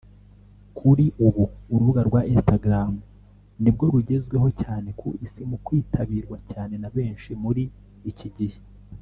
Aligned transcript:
Kuri 0.77 1.05
ubu 1.25 1.43
urubuga 1.73 2.01
rwa 2.09 2.21
Instagram 2.33 2.91
nibwo 3.61 3.83
rugezweho 3.93 4.47
cyane 4.61 4.89
ku 4.99 5.07
isi 5.25 5.41
mu 5.49 5.57
kwitabirwa 5.65 6.37
cyane 6.51 6.73
na 6.81 6.89
benshi 6.95 7.29
muri 7.43 7.63
iki 8.11 8.29
gihe 8.37 8.59